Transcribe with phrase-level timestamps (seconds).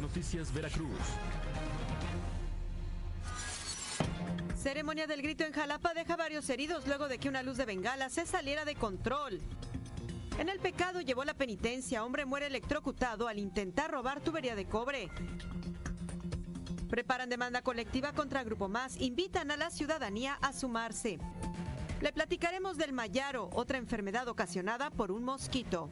[0.00, 0.98] Noticias Veracruz.
[4.56, 8.08] Ceremonia del grito en Jalapa deja varios heridos luego de que una luz de bengala
[8.08, 9.40] se saliera de control.
[10.38, 12.04] En el pecado llevó la penitencia.
[12.04, 15.10] Hombre muere electrocutado al intentar robar tubería de cobre.
[16.88, 18.96] Preparan demanda colectiva contra Grupo Más.
[19.00, 21.18] Invitan a la ciudadanía a sumarse.
[22.00, 25.90] Le platicaremos del mayaro, otra enfermedad ocasionada por un mosquito.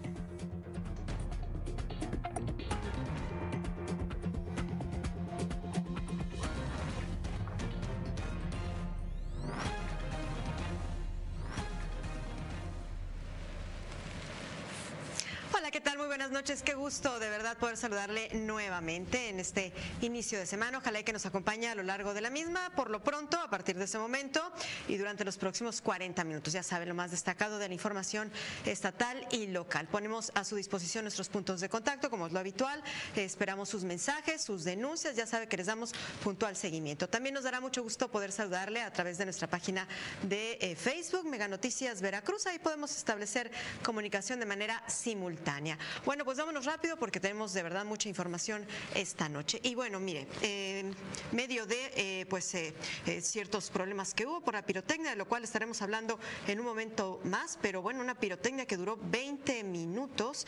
[16.87, 19.73] Gusto de verdad poder saludarle nuevamente en este
[20.03, 20.79] inicio de semana.
[20.79, 23.77] Ojalá que nos acompañe a lo largo de la misma, por lo pronto, a partir
[23.77, 24.41] de ese momento
[24.87, 26.53] y durante los próximos 40 minutos.
[26.53, 28.31] Ya sabe lo más destacado de la información
[28.65, 29.89] estatal y local.
[29.89, 32.81] Ponemos a su disposición nuestros puntos de contacto, como es lo habitual.
[33.17, 35.17] Esperamos sus mensajes, sus denuncias.
[35.17, 37.09] Ya sabe que les damos puntual seguimiento.
[37.09, 39.89] También nos dará mucho gusto poder saludarle a través de nuestra página
[40.23, 42.47] de eh, Facebook, Mega Noticias Veracruz.
[42.47, 43.51] Ahí podemos establecer
[43.83, 45.77] comunicación de manera simultánea.
[46.05, 49.59] Bueno, pues vámonos rápido porque tenemos de verdad mucha información esta noche.
[49.63, 50.93] Y bueno, mire, eh,
[51.33, 52.75] medio de eh, pues eh,
[53.23, 57.21] ciertos problemas que hubo por la pirotecnia, de lo cual estaremos hablando en un momento
[57.25, 60.47] más, pero bueno, una pirotecnia que duró 20 minutos,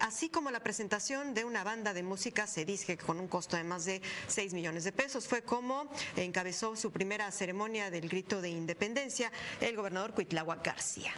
[0.00, 3.56] así como la presentación de una banda de música, se dice que con un costo
[3.56, 5.28] de más de 6 millones de pesos.
[5.28, 11.12] Fue como encabezó su primera ceremonia del grito de independencia el gobernador Cuitlagua García.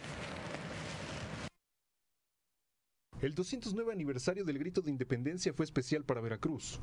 [3.21, 6.79] El 209 aniversario del grito de independencia fue especial para Veracruz.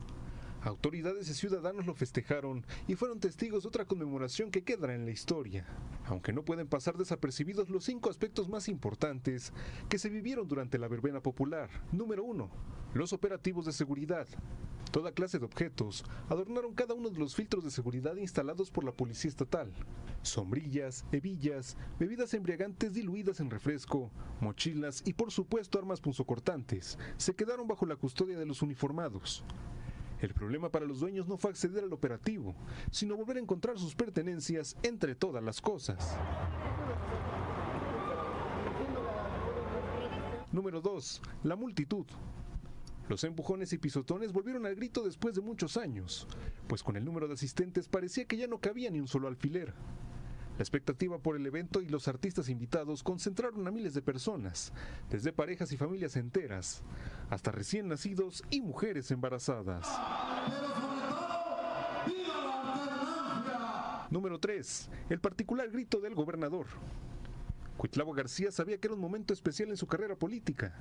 [0.66, 5.12] Autoridades y ciudadanos lo festejaron y fueron testigos de otra conmemoración que quedará en la
[5.12, 5.64] historia,
[6.06, 9.52] aunque no pueden pasar desapercibidos los cinco aspectos más importantes
[9.88, 11.70] que se vivieron durante la verbena popular.
[11.92, 12.50] Número 1.
[12.94, 14.26] Los operativos de seguridad.
[14.90, 18.90] Toda clase de objetos adornaron cada uno de los filtros de seguridad instalados por la
[18.90, 19.72] Policía Estatal.
[20.22, 24.10] Sombrillas, hebillas, bebidas embriagantes diluidas en refresco,
[24.40, 29.44] mochilas y por supuesto armas punzocortantes se quedaron bajo la custodia de los uniformados.
[30.20, 32.54] El problema para los dueños no fue acceder al operativo,
[32.90, 36.16] sino volver a encontrar sus pertenencias entre todas las cosas.
[40.52, 41.22] Número 2.
[41.44, 42.06] La multitud.
[43.08, 46.26] Los empujones y pisotones volvieron al grito después de muchos años,
[46.66, 49.74] pues con el número de asistentes parecía que ya no cabía ni un solo alfiler.
[50.56, 54.72] La expectativa por el evento y los artistas invitados concentraron a miles de personas,
[55.10, 56.82] desde parejas y familias enteras,
[57.28, 59.86] hasta recién nacidos y mujeres embarazadas.
[64.10, 64.90] Número 3.
[65.10, 66.66] El particular grito del gobernador.
[67.76, 70.74] Cuitlavo García sabía que era un momento especial en su carrera política.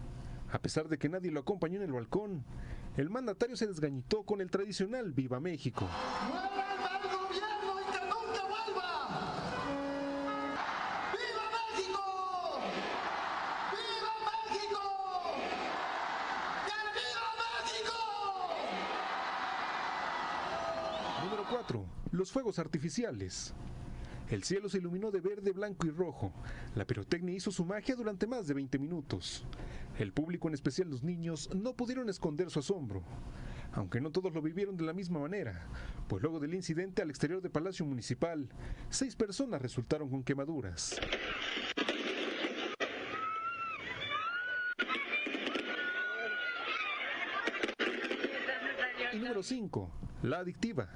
[0.51, 2.45] A pesar de que nadie lo acompañó en el balcón,
[2.95, 5.89] el mandatario se desgañitó con el tradicional Viva México.
[22.15, 23.53] Los fuegos artificiales.
[24.29, 26.31] El cielo se iluminó de verde, blanco y rojo.
[26.73, 29.43] La pirotecnia hizo su magia durante más de 20 minutos.
[29.99, 33.03] El público, en especial los niños, no pudieron esconder su asombro.
[33.73, 35.67] Aunque no todos lo vivieron de la misma manera,
[36.07, 38.47] pues luego del incidente al exterior del Palacio Municipal,
[38.89, 40.97] seis personas resultaron con quemaduras.
[49.11, 49.91] Y número 5.
[50.23, 50.87] La adictiva.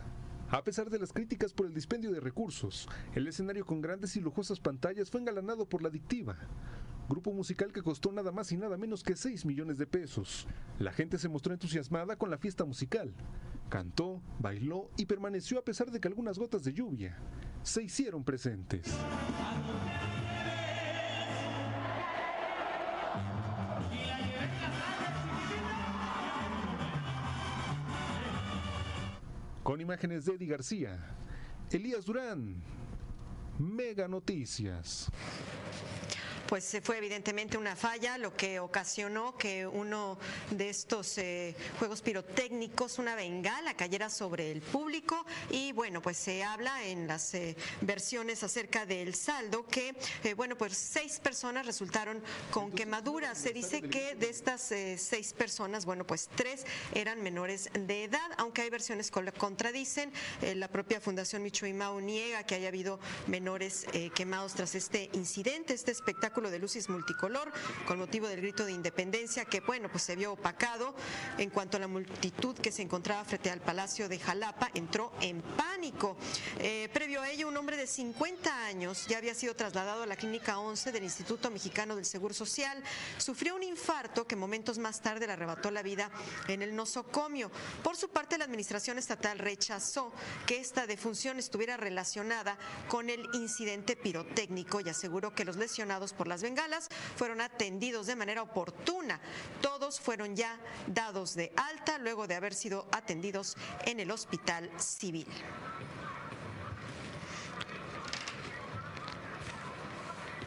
[0.51, 4.19] A pesar de las críticas por el dispendio de recursos, el escenario con grandes y
[4.19, 6.37] lujosas pantallas fue engalanado por la adictiva.
[7.07, 10.47] Grupo musical que costó nada más y nada menos que 6 millones de pesos.
[10.79, 13.13] La gente se mostró entusiasmada con la fiesta musical.
[13.69, 17.15] Cantó, bailó y permaneció a pesar de que algunas gotas de lluvia
[17.61, 18.91] se hicieron presentes.
[29.81, 30.99] Imágenes de Eddie García,
[31.71, 32.61] Elías Durán,
[33.57, 35.11] Mega Noticias
[36.50, 40.18] pues fue evidentemente una falla, lo que ocasionó que uno
[40.50, 46.44] de estos eh, juegos pirotécnicos, una bengala, cayera sobre el público y bueno, pues se
[46.44, 52.24] habla en las eh, versiones acerca del saldo que, eh, bueno, pues seis personas resultaron
[52.50, 53.38] con quemaduras.
[53.38, 56.66] Se dice que de estas seis personas, bueno, pues tres
[56.96, 60.12] eran menores de edad, aunque hay versiones que contradicen.
[60.56, 63.86] la propia Fundación Michoimao niega que haya habido menores
[64.16, 67.51] quemados tras este incidente, este espectáculo espectáculo de luces multicolor
[67.86, 70.95] con motivo del grito de independencia que, bueno, pues se vio opacado
[71.38, 75.41] en cuanto a la multitud que se encontraba frente al Palacio de Jalapa, entró en
[75.41, 76.15] pánico.
[76.59, 80.15] Eh, previo a ello, un hombre de 50 años ya había sido trasladado a la
[80.15, 82.81] Clínica 11 del Instituto Mexicano del Seguro Social.
[83.18, 86.09] Sufrió un infarto que momentos más tarde le arrebató la vida
[86.47, 87.51] en el nosocomio.
[87.83, 90.13] Por su parte, la Administración Estatal rechazó
[90.45, 92.57] que esta defunción estuviera relacionada
[92.88, 96.87] con el incidente pirotécnico y aseguró que los lesionados por las bengalas
[97.17, 99.19] fueron atendidos de manera oportuna.
[99.61, 105.27] Todos fueron ya dados de alta luego de haber sido atendidos en el hospital civil.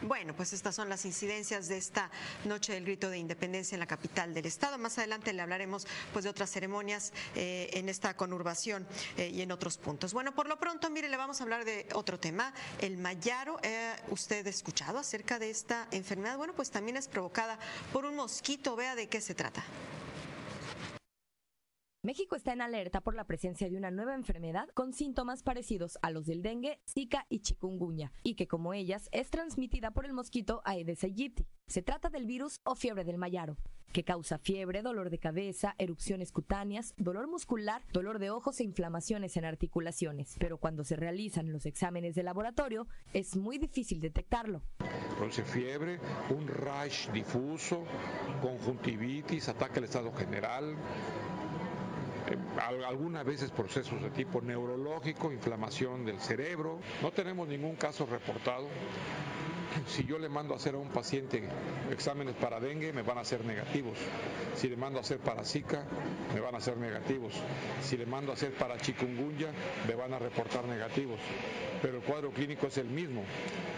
[0.03, 2.11] Bueno, pues estas son las incidencias de esta
[2.43, 4.77] noche del grito de independencia en la capital del estado.
[4.77, 8.85] Más adelante le hablaremos pues de otras ceremonias eh, en esta conurbación
[9.15, 10.13] eh, y en otros puntos.
[10.13, 13.59] Bueno, por lo pronto, mire, le vamos a hablar de otro tema, el mayaro.
[13.63, 16.37] Eh, ¿Usted ha escuchado acerca de esta enfermedad?
[16.37, 17.57] Bueno, pues también es provocada
[17.93, 18.75] por un mosquito.
[18.75, 19.63] Vea de qué se trata.
[22.05, 26.11] México está en alerta por la presencia de una nueva enfermedad con síntomas parecidos a
[26.11, 30.61] los del dengue, zika y chikungunya, y que como ellas es transmitida por el mosquito
[30.65, 31.47] Aedes aegypti.
[31.65, 33.55] Se trata del virus o fiebre del mayaro,
[33.93, 39.37] que causa fiebre, dolor de cabeza, erupciones cutáneas, dolor muscular, dolor de ojos e inflamaciones
[39.37, 40.35] en articulaciones.
[40.39, 44.61] Pero cuando se realizan los exámenes de laboratorio, es muy difícil detectarlo.
[45.17, 46.01] Produce fiebre,
[46.31, 47.85] un rash difuso,
[48.41, 50.75] conjuntivitis, ataque al estado general,
[52.87, 56.79] algunas veces procesos de tipo neurológico, inflamación del cerebro.
[57.01, 58.67] No tenemos ningún caso reportado
[59.87, 61.43] si yo le mando a hacer a un paciente
[61.91, 63.97] exámenes para dengue, me van a hacer negativos.
[64.55, 65.85] Si le mando a hacer para Zika,
[66.33, 67.33] me van a hacer negativos.
[67.81, 69.51] Si le mando a hacer para chikungunya,
[69.87, 71.19] me van a reportar negativos.
[71.81, 73.23] Pero el cuadro clínico es el mismo.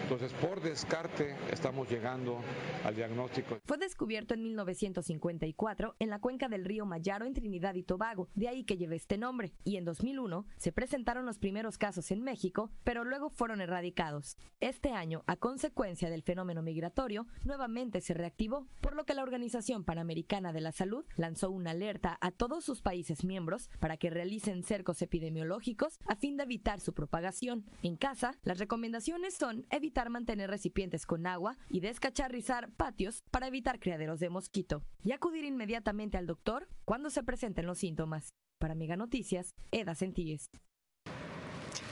[0.02, 2.40] Entonces, por descarte, estamos llegando
[2.84, 3.58] al diagnóstico.
[3.64, 8.48] Fue descubierto en 1954 en la cuenca del río Mayaro en Trinidad y Tobago, de
[8.48, 9.52] ahí que lleve este nombre.
[9.64, 14.36] Y en 2001 se presentaron los primeros casos en México, pero luego fueron erradicados.
[14.60, 19.84] Este año, a consecuencia del fenómeno migratorio, nuevamente se reactivó, por lo que la Organización
[19.84, 24.64] Panamericana de la Salud lanzó una alerta a todos sus países miembros para que realicen
[24.64, 27.64] cercos epidemiológicos a fin de evitar su propagación.
[27.82, 33.78] En casa, las recomendaciones son evitar mantener recipientes con agua y descacharrizar patios para evitar
[33.78, 38.34] criaderos de mosquito y acudir inmediatamente al doctor cuando se presenten los síntomas.
[38.58, 40.50] Para Mega Noticias, Eda Sentíes.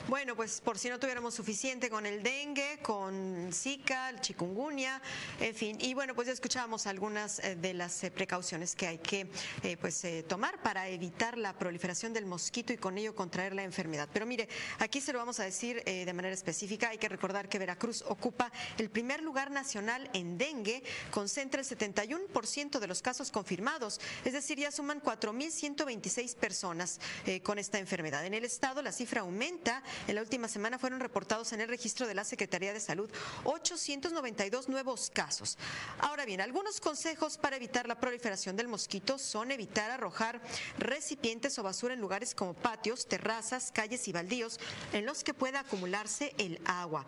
[0.06, 5.00] Bueno, pues por si no tuviéramos suficiente con el dengue, con Zika, el chikungunya,
[5.40, 5.78] en fin.
[5.80, 9.30] Y bueno, pues ya escuchábamos algunas eh, de las eh, precauciones que hay que
[9.62, 14.06] eh, pues tomar para evitar la proliferación del mosquito y con ello contraer la enfermedad.
[14.12, 14.46] Pero mire,
[14.78, 16.90] aquí se lo vamos a decir de manera específica.
[16.90, 22.78] Hay que recordar que Veracruz ocupa el primer lugar nacional en dengue, concentra el 71%
[22.78, 27.00] de los casos confirmados, es decir, ya suman 4.126 personas
[27.42, 28.26] con esta enfermedad.
[28.26, 32.06] En el estado la cifra aumenta en la última semana fueron reportados en el registro
[32.06, 33.10] de la Secretaría de Salud
[33.44, 35.58] 892 nuevos casos.
[35.98, 40.40] Ahora bien, algunos consejos para evitar la proliferación del mosquito son evitar arrojar
[40.78, 44.58] recipientes o basura en lugares como patios, terrazas, calles y baldíos
[44.92, 47.04] en los que pueda acumularse el agua.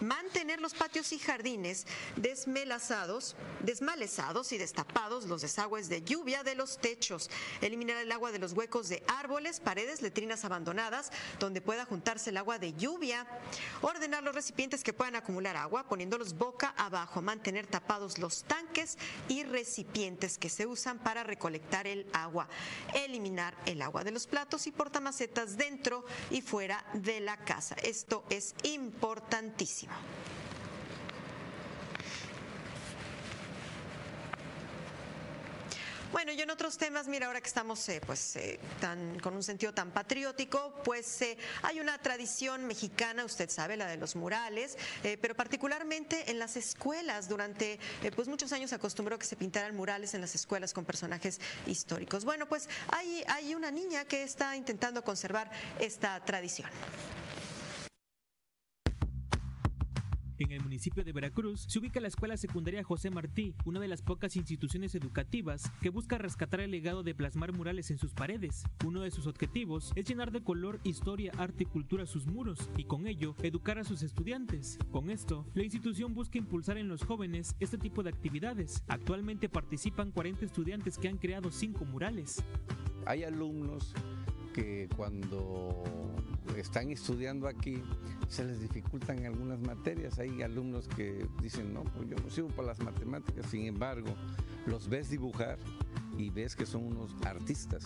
[0.00, 1.86] Mantener los patios y jardines
[2.16, 7.30] desmelazados, desmalezados y destapados los desagües de lluvia de los techos.
[7.60, 12.36] Eliminar el agua de los huecos de árboles, paredes, letrinas abandonadas, donde pueda juntarse el
[12.36, 13.26] agua de lluvia,
[13.82, 18.98] ordenar los recipientes que puedan acumular agua poniéndolos boca abajo, mantener tapados los tanques
[19.28, 22.48] y recipientes que se usan para recolectar el agua,
[22.94, 27.74] eliminar el agua de los platos y portamacetas dentro y fuera de la casa.
[27.82, 29.92] Esto es importantísimo.
[36.12, 39.44] Bueno, y en otros temas, mira, ahora que estamos eh, pues eh, tan, con un
[39.44, 44.76] sentido tan patriótico, pues eh, hay una tradición mexicana, usted sabe, la de los murales,
[45.20, 47.28] pero particularmente en las escuelas.
[47.28, 47.78] Durante
[48.16, 52.24] pues muchos años se acostumbró que se pintaran murales en las escuelas con personajes históricos.
[52.24, 55.48] Bueno, pues hay, hay una niña que está intentando conservar
[55.78, 56.68] esta tradición.
[60.40, 64.00] En el municipio de Veracruz se ubica la Escuela Secundaria José Martí, una de las
[64.00, 68.64] pocas instituciones educativas que busca rescatar el legado de plasmar murales en sus paredes.
[68.86, 72.84] Uno de sus objetivos es llenar de color, historia, arte y cultura sus muros y
[72.84, 74.78] con ello educar a sus estudiantes.
[74.90, 78.82] Con esto, la institución busca impulsar en los jóvenes este tipo de actividades.
[78.88, 82.42] Actualmente participan 40 estudiantes que han creado 5 murales.
[83.04, 83.92] Hay alumnos
[84.52, 85.84] que cuando
[86.56, 87.82] están estudiando aquí,
[88.28, 90.18] se les dificultan algunas materias.
[90.18, 94.14] Hay alumnos que dicen, no, pues yo no sirvo para las matemáticas, sin embargo,
[94.66, 95.58] los ves dibujar
[96.16, 97.84] y ves que son unos artistas.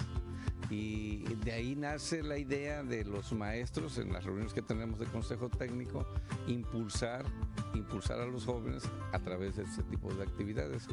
[0.71, 5.07] Y de ahí nace la idea de los maestros en las reuniones que tenemos de
[5.07, 6.07] consejo técnico,
[6.47, 7.25] impulsar,
[7.79, 10.89] impulsar a los jóvenes a través de este tipo de actividades.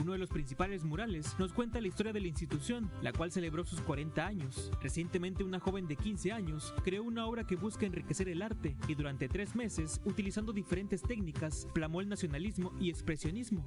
[0.00, 3.64] Uno de los principales murales nos cuenta la historia de la institución, la cual celebró
[3.64, 4.70] sus 40 años.
[4.80, 8.94] Recientemente una joven de 15 años creó una obra que busca enriquecer el arte y
[8.94, 13.66] durante tres meses, utilizando diferentes técnicas, plamó el nacionalismo y expresionismo.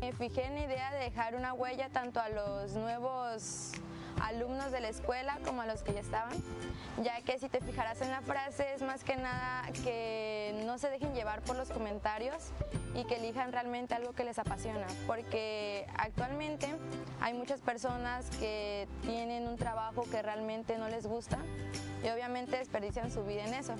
[0.00, 3.72] Me fijé en la idea de dejar una huella tanto a los nuevos
[4.22, 6.36] alumnos de la escuela como a los que ya estaban,
[7.02, 10.90] ya que si te fijarás en la frase es más que nada que no se
[10.90, 12.36] dejen llevar por los comentarios
[12.94, 16.68] y que elijan realmente algo que les apasiona, porque actualmente
[17.20, 21.38] hay muchas personas que tienen un trabajo que realmente no les gusta
[22.04, 23.74] y obviamente desperdician su vida en eso.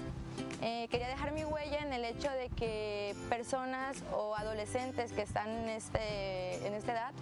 [0.62, 5.50] Eh, quería dejar mi huella en el hecho de que personas o adolescentes que están
[5.50, 7.12] en, este, en esta edad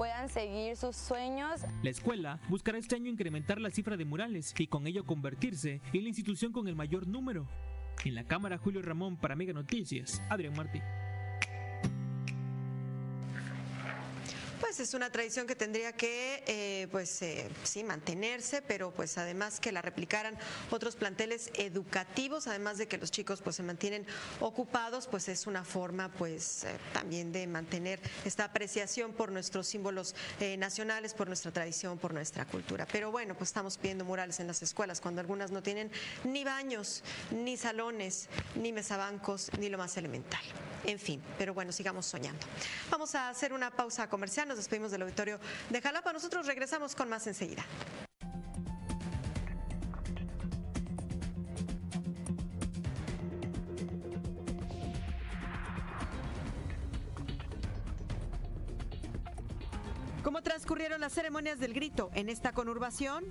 [0.00, 1.60] puedan seguir sus sueños.
[1.82, 6.02] La escuela buscará este año incrementar la cifra de murales y con ello convertirse en
[6.04, 7.46] la institución con el mayor número.
[8.06, 10.80] En la cámara Julio Ramón para Mega Noticias, Adrián Martí.
[14.60, 19.58] Pues es una tradición que tendría que, eh, pues eh, sí, mantenerse, pero pues además
[19.58, 20.36] que la replicaran
[20.70, 24.06] otros planteles educativos, además de que los chicos pues se mantienen
[24.38, 30.14] ocupados, pues es una forma pues eh, también de mantener esta apreciación por nuestros símbolos
[30.58, 32.86] nacionales, por nuestra tradición, por nuestra cultura.
[32.92, 35.90] Pero bueno, pues estamos pidiendo murales en las escuelas cuando algunas no tienen
[36.24, 40.42] ni baños, ni salones, ni mesabancos, ni lo más elemental.
[40.84, 42.46] En fin, pero bueno, sigamos soñando.
[42.90, 45.38] Vamos a hacer una pausa comercial despedimos del auditorio
[45.68, 46.12] de Jalapa.
[46.12, 47.64] Nosotros regresamos con más enseguida.
[60.22, 63.24] ¿Cómo transcurrieron las ceremonias del grito en esta conurbación?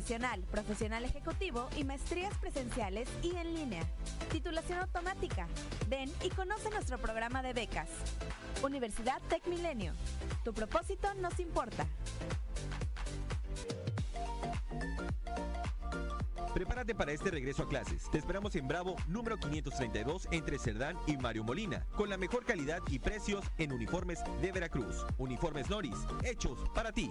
[0.00, 3.82] Profesional, profesional ejecutivo y maestrías presenciales y en línea.
[4.32, 5.46] Titulación automática.
[5.88, 7.90] Ven y conoce nuestro programa de becas.
[8.62, 9.92] Universidad Tech Milenio.
[10.42, 11.86] Tu propósito nos importa.
[16.54, 18.10] Prepárate para este regreso a clases.
[18.10, 22.80] Te esperamos en Bravo número 532 entre Cerdán y Mario Molina, con la mejor calidad
[22.88, 25.04] y precios en uniformes de Veracruz.
[25.18, 27.10] Uniformes Noris, hechos para ti.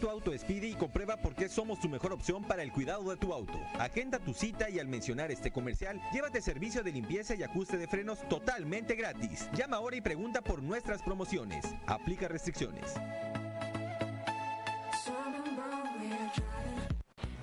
[0.00, 3.16] Tu auto Speedy y comprueba por qué somos tu mejor opción para el cuidado de
[3.16, 3.60] tu auto.
[3.78, 7.86] Agenda tu cita y al mencionar este comercial, llévate servicio de limpieza y ajuste de
[7.86, 9.48] frenos totalmente gratis.
[9.52, 11.66] Llama ahora y pregunta por nuestras promociones.
[11.86, 12.94] Aplica restricciones.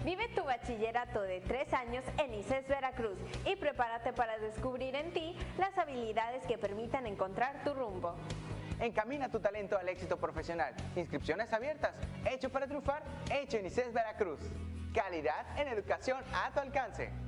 [0.03, 5.35] Vive tu bachillerato de tres años en ICES Veracruz y prepárate para descubrir en ti
[5.59, 8.15] las habilidades que permitan encontrar tu rumbo.
[8.79, 10.73] Encamina tu talento al éxito profesional.
[10.95, 11.95] Inscripciones abiertas.
[12.29, 14.39] Hecho para triunfar, hecho en ICES Veracruz.
[14.93, 17.26] Calidad en educación a tu alcance.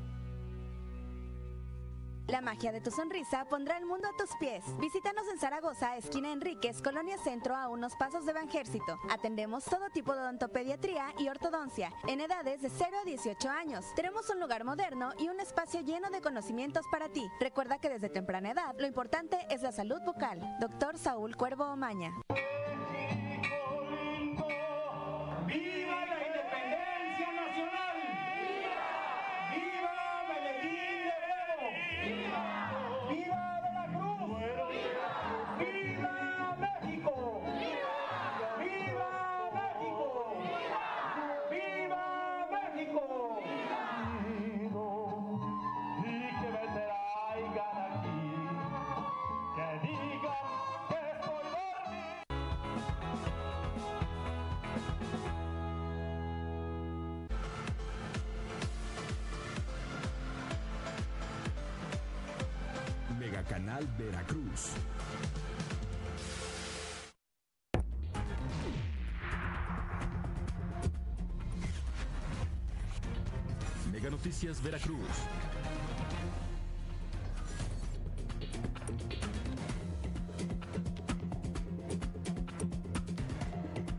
[2.30, 4.64] La magia de tu sonrisa pondrá el mundo a tus pies.
[4.80, 9.00] Visítanos en Zaragoza, esquina Enríquez, Colonia Centro, a unos pasos de Banjército.
[9.10, 13.84] Atendemos todo tipo de odontopediatría y ortodoncia, en edades de 0 a 18 años.
[13.96, 17.28] Tenemos un lugar moderno y un espacio lleno de conocimientos para ti.
[17.40, 20.40] Recuerda que desde temprana edad, lo importante es la salud bucal.
[20.60, 22.14] Doctor Saúl Cuervo Omaña.
[74.58, 74.98] Veracruz.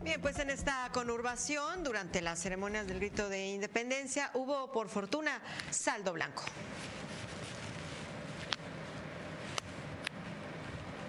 [0.02, 5.40] Bien, pues en esta conurbación, durante las ceremonias del grito de independencia, hubo por fortuna
[5.70, 6.42] saldo blanco.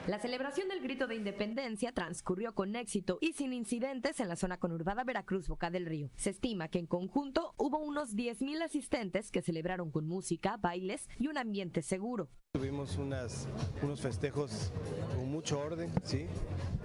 [0.07, 4.57] La celebración del grito de independencia transcurrió con éxito y sin incidentes en la zona
[4.57, 6.09] conurbada Veracruz Boca del Río.
[6.15, 11.27] Se estima que en conjunto hubo unos 10.000 asistentes que celebraron con música, bailes y
[11.27, 12.29] un ambiente seguro.
[12.53, 13.47] Tuvimos unas,
[13.81, 14.73] unos festejos
[15.15, 16.27] con mucho orden, ¿sí?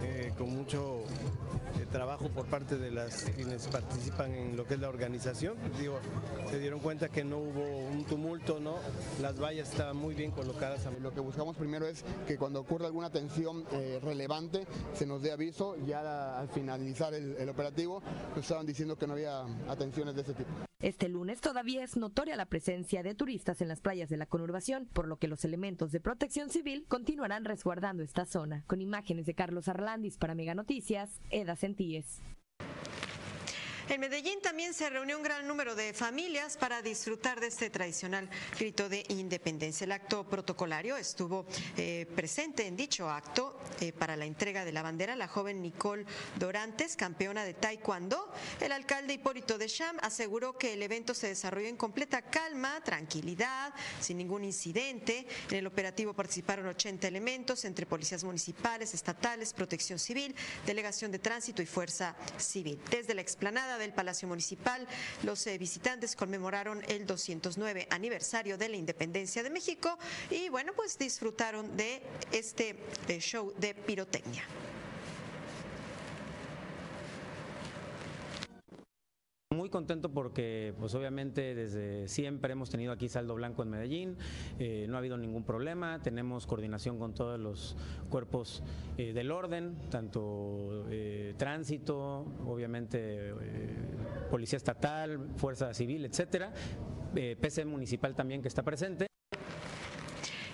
[0.00, 1.00] Eh, con mucho
[1.80, 5.56] eh, trabajo por parte de las quienes participan en lo que es la organización.
[5.80, 5.98] Digo,
[6.48, 8.76] se dieron cuenta que no hubo un tumulto, ¿no?
[9.20, 10.86] Las vallas estaban muy bien colocadas.
[11.02, 15.32] Lo que buscamos primero es que cuando ocurra alguna tensión eh, relevante se nos dé
[15.32, 15.74] aviso.
[15.84, 18.02] Ya al finalizar el, operativo
[18.36, 20.48] nos estaban diciendo que no había atenciones de ese tipo.
[20.78, 24.86] Este lunes todavía es notoria la presencia de turistas en las playas de la conurbación,
[24.92, 28.64] por lo que los elementos de protección civil continuarán resguardando esta zona.
[28.66, 32.20] Con imágenes de Carlos Arlandis para Mega Noticias, Eda Sentíes.
[33.88, 38.28] En Medellín también se reunió un gran número de familias para disfrutar de este tradicional
[38.58, 39.84] grito de independencia.
[39.84, 44.82] El acto protocolario estuvo eh, presente en dicho acto eh, para la entrega de la
[44.82, 46.04] bandera la joven Nicole
[46.36, 48.32] Dorantes, campeona de Taekwondo.
[48.60, 53.72] El alcalde Hipólito de Cham aseguró que el evento se desarrolló en completa calma, tranquilidad,
[54.00, 55.28] sin ningún incidente.
[55.48, 60.34] En el operativo participaron 80 elementos entre policías municipales, estatales, protección civil,
[60.66, 62.80] delegación de tránsito y fuerza civil.
[62.90, 64.86] Desde la explanada del Palacio Municipal,
[65.22, 69.98] los eh, visitantes conmemoraron el 209 aniversario de la independencia de México
[70.30, 72.02] y bueno, pues disfrutaron de
[72.32, 72.76] este
[73.08, 74.44] eh, show de pirotecnia.
[79.56, 84.18] Muy contento porque, pues obviamente, desde siempre hemos tenido aquí saldo blanco en Medellín,
[84.58, 87.74] eh, no ha habido ningún problema, tenemos coordinación con todos los
[88.10, 88.62] cuerpos
[88.98, 93.32] eh, del orden, tanto eh, tránsito, obviamente
[94.30, 96.52] policía estatal, fuerza civil, etcétera,
[97.14, 99.15] PC municipal también que está presente.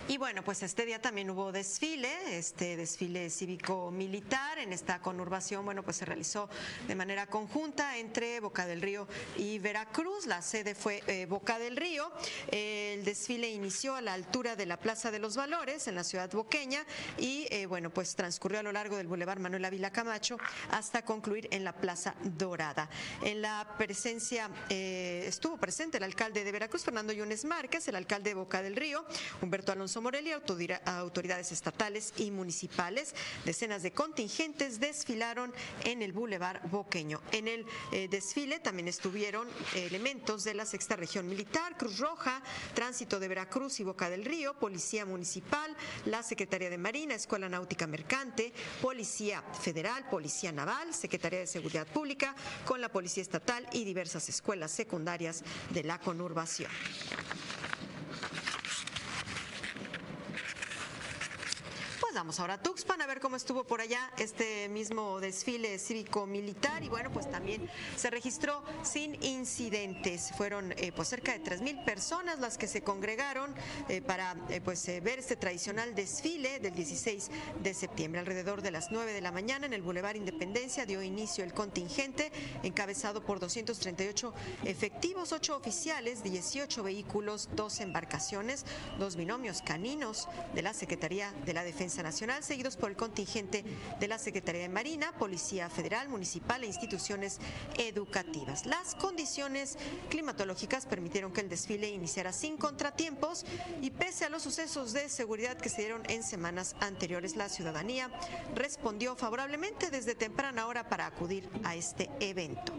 [0.09, 5.85] Y bueno, pues este día también hubo desfile, este desfile cívico-militar en esta conurbación, bueno,
[5.85, 6.49] pues se realizó
[6.89, 10.27] de manera conjunta entre Boca del Río y Veracruz.
[10.27, 12.11] La sede fue eh, Boca del Río.
[12.51, 16.31] El desfile inició a la altura de la Plaza de los Valores en la ciudad
[16.33, 16.85] boqueña
[17.17, 20.37] y eh, bueno, pues transcurrió a lo largo del Boulevard Manuel Ávila Camacho
[20.73, 22.91] hasta concluir en la Plaza Dorada.
[23.23, 28.31] En la presencia eh, estuvo presente el alcalde de Veracruz, Fernando Yunes Márquez, el alcalde
[28.31, 29.05] de Boca del Río,
[29.41, 33.15] Humberto Alonso Morelia, autodira- autoridades estatales y municipales.
[33.45, 35.53] Decenas de contingentes desfilaron
[35.85, 37.21] en el Boulevard Boqueño.
[37.33, 42.43] En el eh, desfile también estuvieron elementos de la Sexta Región Militar, Cruz Roja,
[42.75, 45.77] Tránsito de Veracruz y Boca del Río, Policía Municipal,
[46.07, 52.35] la Secretaría de Marina, Escuela Náutica Mercante, Policía Federal, Policía Naval, Secretaría de Seguridad Pública,
[52.65, 56.71] con la Policía Estatal y diversas escuelas secundarias de la conurbación.
[62.13, 66.85] Pues vamos ahora a Tuxpan a ver cómo estuvo por allá este mismo desfile cívico-militar
[66.85, 70.31] y bueno, pues también se registró sin incidentes.
[70.37, 73.55] Fueron eh, pues cerca de 3.000 personas las que se congregaron
[73.89, 77.31] eh, para eh, pues ver este tradicional desfile del 16
[77.63, 78.21] de septiembre.
[78.21, 82.31] Alrededor de las 9 de la mañana en el Boulevard Independencia dio inicio el contingente
[82.63, 88.67] encabezado por 238 efectivos, 8 oficiales, 18 vehículos, 2 embarcaciones,
[88.99, 93.65] dos binomios caninos de la Secretaría de la Defensa Nacional, seguidos por el contingente
[93.99, 97.39] de la Secretaría de Marina, Policía Federal, Municipal e instituciones
[97.77, 98.67] educativas.
[98.67, 99.79] Las condiciones
[100.11, 103.45] climatológicas permitieron que el desfile iniciara sin contratiempos
[103.81, 108.11] y pese a los sucesos de seguridad que se dieron en semanas anteriores, la ciudadanía
[108.55, 112.73] respondió favorablemente desde temprana hora para acudir a este evento.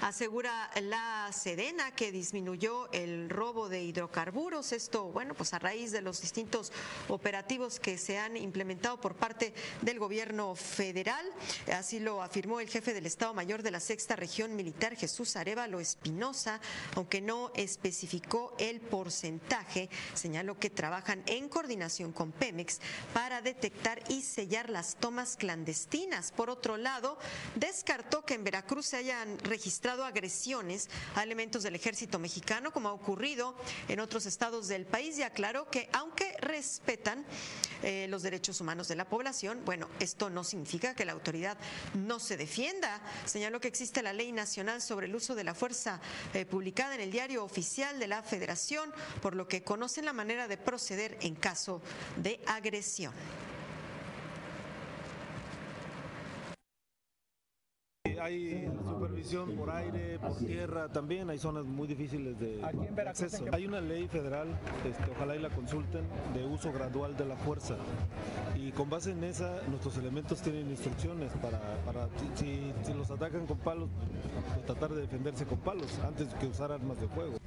[0.00, 4.72] Asegura la Sedena que disminuyó el robo de hidrocarburos.
[4.72, 6.72] Esto, bueno, pues a raíz de los distintos
[7.08, 11.26] operativos que se han implementado por parte del gobierno federal.
[11.70, 15.80] Así lo afirmó el jefe del Estado Mayor de la Sexta Región Militar, Jesús Arevalo
[15.80, 16.62] Espinosa,
[16.96, 19.90] aunque no especificó el porcentaje.
[20.14, 22.80] Señaló que trabajan en coordinación con Pemex
[23.12, 26.32] para detectar y sellar las tomas clandestinas.
[26.32, 27.18] Por otro lado,
[27.54, 32.92] descartó que en Veracruz se hayan registrado agresiones a elementos del ejército mexicano, como ha
[32.92, 33.56] ocurrido
[33.88, 37.24] en otros estados del país, y aclaró que aunque respetan
[37.82, 41.58] eh, los derechos humanos de la población, bueno, esto no significa que la autoridad
[41.94, 43.00] no se defienda.
[43.24, 46.00] Señaló que existe la ley nacional sobre el uso de la fuerza
[46.34, 50.48] eh, publicada en el diario oficial de la Federación, por lo que conocen la manera
[50.48, 51.82] de proceder en caso
[52.16, 53.12] de agresión.
[58.20, 62.62] Hay supervisión por aire, por tierra, también hay zonas muy difíciles de,
[63.06, 63.46] acceso.
[63.52, 64.48] Hay una ley federal,
[64.86, 66.02] este, ojalá y la consulten,
[66.34, 67.76] de uso gradual de la fuerza.
[68.56, 73.46] Y con base en esa, nuestros elementos tienen instrucciones para, para si, si los atacan
[73.46, 73.88] con palos,
[74.52, 77.39] pues tratar de defenderse con palos antes que usar armas de fuego.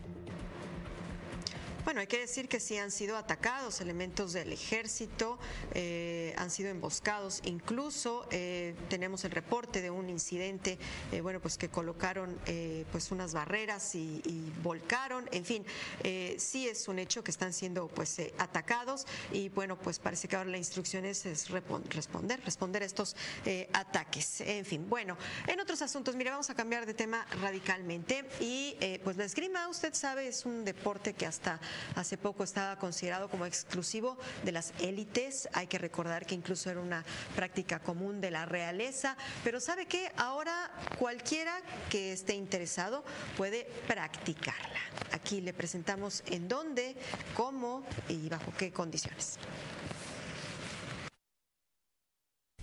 [1.84, 5.38] Bueno, hay que decir que sí han sido atacados elementos del ejército,
[5.74, 7.41] eh, han sido emboscados.
[7.43, 10.80] Incluso eh, tenemos el reporte de un incidente,
[11.12, 12.39] eh, bueno, pues que colocaron
[12.91, 14.22] pues unas barreras y,
[14.62, 15.28] volcaron.
[15.32, 15.65] En fin,
[16.38, 20.50] sí es un hecho que están siendo pues atacados y bueno, pues parece que ahora
[20.50, 23.15] la instrucción es, responder, responder a estos
[23.74, 24.41] ataques.
[24.41, 25.17] En fin, bueno,
[25.48, 29.93] en otros asuntos, mire, vamos a cambiar de tema radicalmente y pues la esgrima, usted
[29.93, 31.60] sabe, es un deporte que hasta
[31.95, 35.49] hace poco estaba considerado como exclusivo de las élites.
[35.53, 37.03] Hay que recordar que incluso era una
[37.36, 39.17] práctica común de la realeza.
[39.43, 40.12] Pero ¿sabe qué?
[40.17, 41.53] Ahora cualquiera
[41.89, 43.03] que esté interesado
[43.38, 44.79] puede practicarla.
[45.12, 46.95] Aquí le presentamos en dónde,
[47.36, 49.38] cómo y bajo qué condiciones.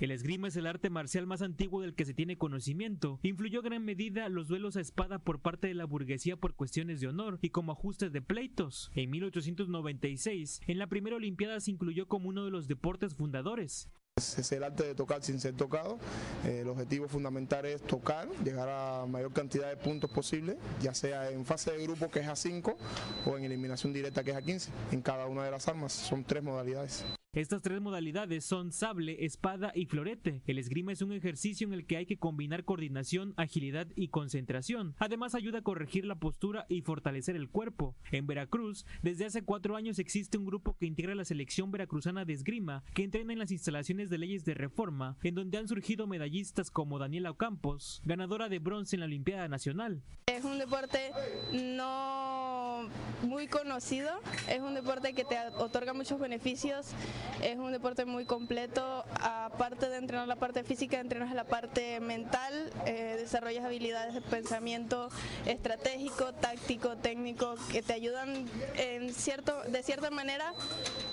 [0.00, 3.20] El esgrima es el arte marcial más antiguo del que se tiene conocimiento.
[3.22, 7.08] Influyó gran medida los duelos a espada por parte de la burguesía por cuestiones de
[7.08, 8.90] honor y como ajustes de pleitos.
[8.94, 13.90] En 1896, en la primera Olimpiada se incluyó como uno de los deportes fundadores.
[14.16, 15.98] Es el arte de tocar sin ser tocado.
[16.46, 21.30] Eh, el objetivo fundamental es tocar, llegar a mayor cantidad de puntos posible, ya sea
[21.30, 22.74] en fase de grupo que es a 5
[23.26, 25.92] o en eliminación directa que es a 15 en cada una de las armas.
[25.92, 27.04] Son tres modalidades.
[27.32, 30.42] Estas tres modalidades son sable, espada y florete.
[30.48, 34.96] El esgrima es un ejercicio en el que hay que combinar coordinación, agilidad y concentración.
[34.98, 37.94] Además ayuda a corregir la postura y fortalecer el cuerpo.
[38.10, 42.32] En Veracruz, desde hace cuatro años existe un grupo que integra la selección veracruzana de
[42.32, 46.68] esgrima, que entrena en las instalaciones de leyes de reforma, en donde han surgido medallistas
[46.68, 50.02] como Daniela Ocampos, ganadora de bronce en la Olimpiada Nacional.
[50.26, 51.12] Es un deporte
[51.52, 52.88] no
[53.22, 54.10] muy conocido,
[54.48, 56.92] es un deporte que te otorga muchos beneficios
[57.42, 62.70] es un deporte muy completo, aparte de entrenar la parte física, entrenas la parte mental,
[62.86, 65.08] eh, desarrollas habilidades de pensamiento
[65.46, 70.52] estratégico, táctico, técnico, que te ayudan en cierto, de cierta manera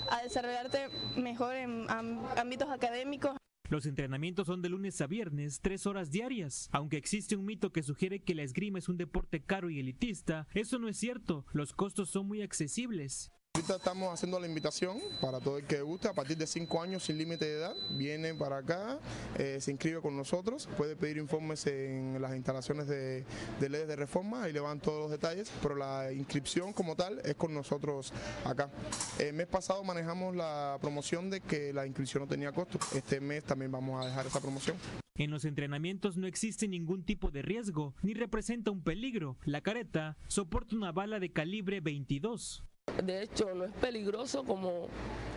[0.09, 3.37] a desarrollarte mejor en ámbitos académicos.
[3.69, 6.69] Los entrenamientos son de lunes a viernes, tres horas diarias.
[6.71, 10.47] Aunque existe un mito que sugiere que la esgrima es un deporte caro y elitista,
[10.53, 11.45] eso no es cierto.
[11.51, 13.31] Los costos son muy accesibles.
[13.57, 17.01] Ahorita estamos haciendo la invitación para todo el que guste, a partir de 5 años
[17.01, 18.99] sin límite de edad, viene para acá,
[19.35, 23.25] eh, se inscribe con nosotros, puede pedir informes en las instalaciones de,
[23.59, 27.33] leyes de reforma, ahí le van todos los detalles, pero la inscripción como tal es
[27.33, 28.13] con nosotros
[28.45, 28.69] acá.
[29.17, 33.43] El mes pasado manejamos la promoción de que la inscripción no tenía costo, este mes
[33.43, 34.77] también vamos a dejar esa promoción.
[35.15, 39.35] En los entrenamientos no existe ningún tipo de riesgo, ni representa un peligro.
[39.45, 42.63] La careta soporta una bala de calibre 22.
[43.03, 44.87] De hecho, no es peligroso como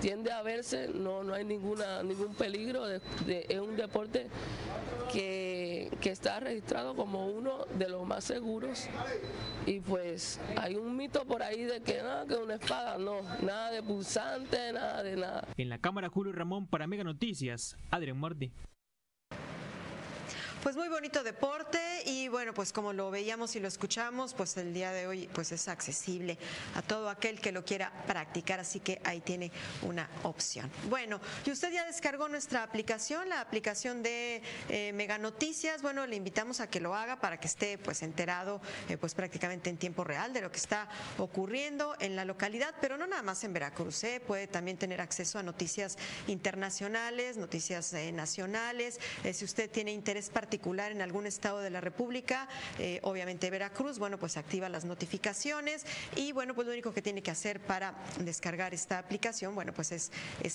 [0.01, 2.89] tiende a verse, no, no hay ninguna, ningún peligro.
[2.89, 4.29] es un deporte
[5.13, 8.89] que, está registrado como uno de los más seguros.
[9.67, 13.71] Y pues hay un mito por ahí de que nada, que una espada, no, nada
[13.71, 15.47] de pulsante, nada de nada.
[15.57, 18.53] En la cámara Julio Ramón para Mega Noticias, Adrián Martí.
[20.63, 24.75] Pues muy bonito deporte y bueno, pues como lo veíamos y lo escuchamos, pues el
[24.75, 26.37] día de hoy pues es accesible
[26.75, 30.71] a todo aquel que lo quiera practicar, así que ahí tiene una opción.
[30.91, 36.17] Bueno, y usted ya descargó nuestra aplicación, la aplicación de eh, Mega Noticias, bueno, le
[36.17, 40.05] invitamos a que lo haga para que esté pues enterado eh, pues prácticamente en tiempo
[40.05, 44.05] real de lo que está ocurriendo en la localidad, pero no nada más en Veracruz,
[44.05, 44.21] ¿eh?
[44.27, 45.97] puede también tener acceso a noticias
[46.27, 49.01] internacionales, noticias nacionales,
[49.33, 52.49] si usted tiene interés particular particular en algún estado de la República,
[52.81, 55.87] eh, obviamente Veracruz, bueno, pues activa las notificaciones
[56.17, 59.93] y bueno, pues lo único que tiene que hacer para descargar esta aplicación, bueno, pues
[59.93, 60.11] es,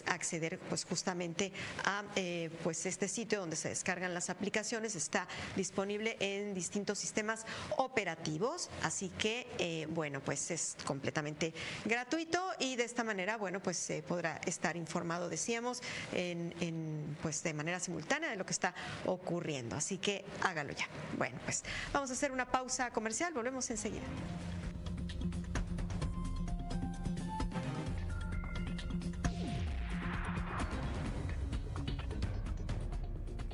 [0.07, 1.53] acceder pues justamente
[1.85, 7.45] a eh, pues este sitio donde se descargan las aplicaciones, está disponible en distintos sistemas
[7.77, 11.53] operativos, así que eh, bueno, pues es completamente
[11.85, 15.81] gratuito y de esta manera, bueno, pues se podrá estar informado, decíamos,
[16.11, 19.75] en, en, pues de manera simultánea de lo que está ocurriendo.
[19.99, 20.87] Que hágalo ya.
[21.17, 24.03] Bueno, pues vamos a hacer una pausa comercial, volvemos enseguida.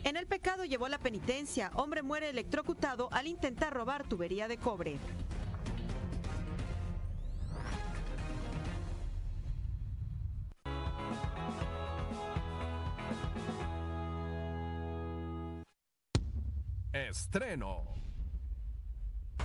[0.04, 1.72] En el pecado llevó la penitencia.
[1.76, 4.98] Hombre muere electrocutado al intentar robar tubería de cobre.
[17.12, 17.82] Estreno.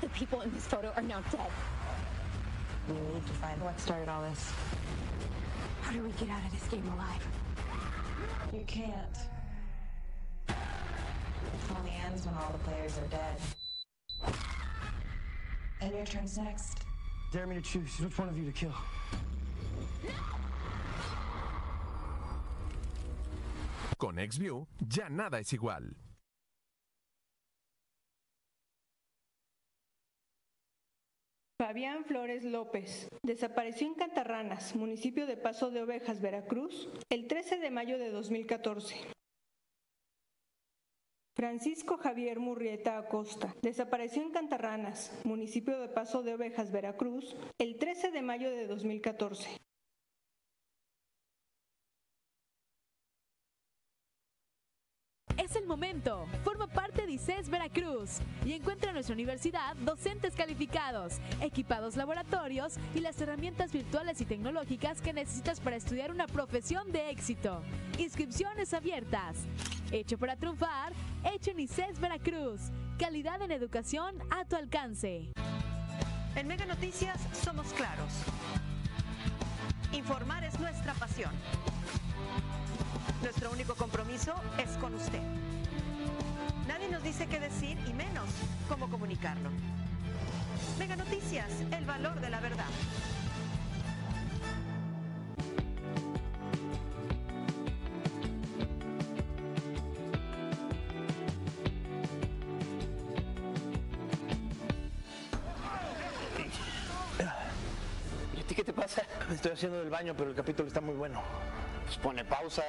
[0.00, 1.50] The people in this photo are now dead.
[2.88, 4.52] We need to find what started all this.
[5.82, 7.26] How do we get out of this game alive?
[8.52, 9.18] You can't.
[10.48, 10.54] It
[11.76, 13.36] only ends when all the players are dead.
[15.80, 16.84] And your turn's next.
[17.32, 18.74] Dare me to choose which one of you to kill.
[23.98, 26.05] Con XView ya nada es igual.
[31.58, 37.70] Fabián Flores López desapareció en Cantarranas, municipio de Paso de Ovejas, Veracruz, el 13 de
[37.70, 38.94] mayo de 2014.
[41.34, 48.10] Francisco Javier Murrieta Acosta desapareció en Cantarranas, municipio de Paso de Ovejas, Veracruz, el 13
[48.10, 49.48] de mayo de 2014.
[55.36, 56.26] Es el momento.
[56.44, 63.00] Forma parte de ICES Veracruz y encuentra en nuestra universidad docentes calificados, equipados laboratorios y
[63.00, 67.62] las herramientas virtuales y tecnológicas que necesitas para estudiar una profesión de éxito.
[67.98, 69.36] Inscripciones abiertas.
[69.92, 70.94] Hecho para triunfar,
[71.34, 72.70] hecho en ICES Veracruz.
[72.98, 75.30] Calidad en educación a tu alcance.
[76.34, 78.10] En Mega Noticias somos claros.
[79.92, 81.30] Informar es nuestra pasión.
[83.22, 85.20] Nuestro único compromiso es con usted.
[86.66, 88.28] Nadie nos dice qué decir y menos
[88.68, 89.50] cómo comunicarlo.
[90.78, 92.66] Mega Noticias, el valor de la verdad.
[108.36, 109.02] ¿Y a ti qué te pasa?
[109.28, 111.22] Me estoy haciendo del baño, pero el capítulo está muy bueno.
[111.86, 112.62] Pues pone pausa.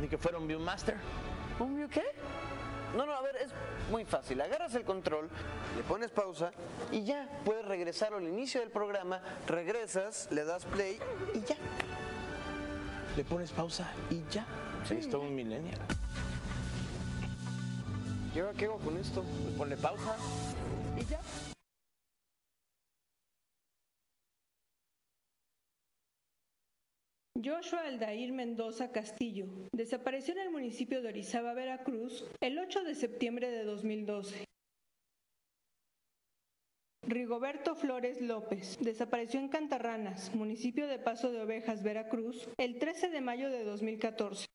[0.00, 0.96] Ni que fuera un Viewmaster.
[1.58, 2.02] ¿Un view qué?
[2.96, 3.52] No, no, a ver, es
[3.90, 4.40] muy fácil.
[4.40, 5.28] Agarras el control,
[5.76, 6.50] le pones pausa
[6.90, 10.98] y ya puedes regresar al inicio del programa, regresas, le das play
[11.34, 11.56] y ya.
[13.16, 14.44] Le pones pausa y ya.
[14.88, 15.78] Sí, es todo un millennial.
[18.34, 19.22] ¿Y ahora qué hago con esto?
[19.22, 20.16] Le ponle pausa
[20.98, 21.20] y ya.
[27.42, 33.50] Joshua Aldair Mendoza Castillo desapareció en el municipio de Orizaba, Veracruz, el 8 de septiembre
[33.50, 34.44] de 2012.
[37.06, 43.20] Rigoberto Flores López desapareció en Cantarranas, municipio de Paso de Ovejas, Veracruz, el 13 de
[43.20, 44.46] mayo de 2014.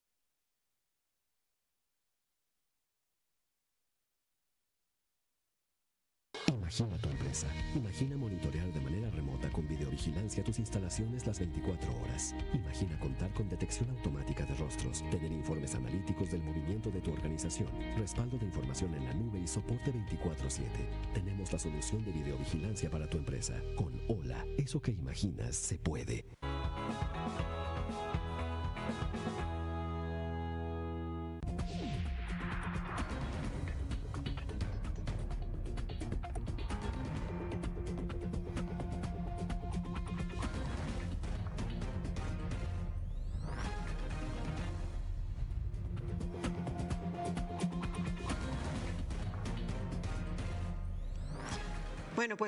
[6.47, 7.47] Imagina tu empresa.
[7.75, 12.35] Imagina monitorear de manera remota con videovigilancia tus instalaciones las 24 horas.
[12.53, 17.69] Imagina contar con detección automática de rostros, tener informes analíticos del movimiento de tu organización,
[17.97, 20.89] respaldo de información en la nube y soporte 24/7.
[21.13, 23.61] Tenemos la solución de videovigilancia para tu empresa.
[23.75, 26.25] Con Hola, eso que imaginas se puede.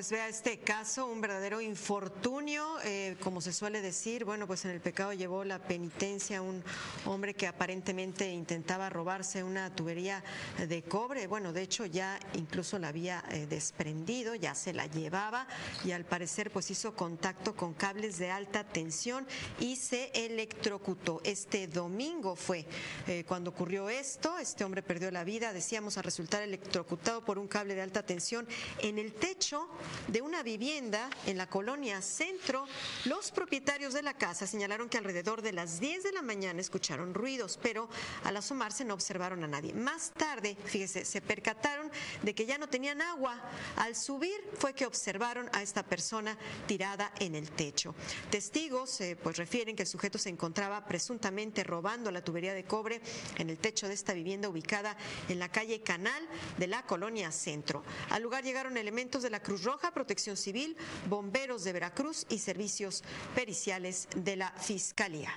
[0.08, 4.72] Pues vea este caso, un verdadero infortunio, eh, como se suele decir, bueno, pues en
[4.72, 6.64] el pecado llevó la penitencia un
[7.06, 10.24] hombre que aparentemente intentaba robarse una tubería
[10.66, 15.46] de cobre, bueno, de hecho ya incluso la había eh, desprendido, ya se la llevaba
[15.84, 19.28] y al parecer pues hizo contacto con cables de alta tensión
[19.60, 21.20] y se electrocutó.
[21.26, 22.66] Este domingo fue
[23.08, 27.50] eh, cuando ocurrió esto, este hombre perdió la vida, decíamos, a resultar electrocutado por un
[27.50, 28.48] cable de alta tensión
[28.80, 29.68] en el techo
[30.08, 32.66] de una vivienda en la colonia Centro
[33.06, 37.14] Los propietarios de la casa señalaron que alrededor de las 10 de la mañana escucharon
[37.14, 37.90] ruidos, pero
[38.24, 39.74] al asomarse no observaron a nadie.
[39.74, 41.92] Más tarde, fíjese, se percataron
[42.24, 43.42] de que ya no tenían agua.
[43.76, 47.96] Al subir fue que observaron a esta persona tirada en el techo.
[48.30, 53.02] Testigos eh, pues refieren que el sujeto se encontraba presuntamente robando la tubería de cobre
[53.38, 54.98] en el techo de esta vivienda ubicada
[55.30, 57.84] en la calle Canal de la colonia Centro.
[58.10, 60.78] Al lugar llegaron elementos de la Cruz Roja, Protección Civil,
[61.10, 63.04] bomberos de Veracruz y servicios
[63.36, 65.32] periciales de la Fiscalía.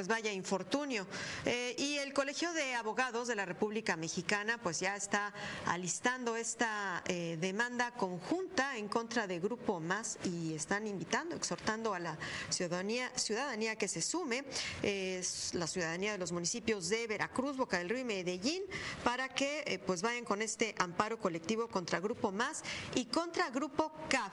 [0.00, 1.06] Pues vaya infortunio.
[1.44, 5.34] Eh, y el Colegio de Abogados de la República Mexicana pues ya está
[5.66, 11.98] alistando esta eh, demanda conjunta en contra de Grupo Más y están invitando, exhortando a
[11.98, 12.16] la
[12.48, 14.46] ciudadanía, ciudadanía que se sume,
[14.82, 18.62] es la ciudadanía de los municipios de Veracruz, Boca del Río y Medellín,
[19.04, 22.62] para que eh, pues vayan con este amparo colectivo contra Grupo Más
[22.94, 24.32] y contra Grupo CAF.